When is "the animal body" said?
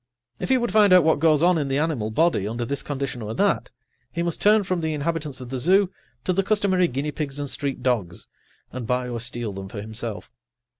1.67-2.47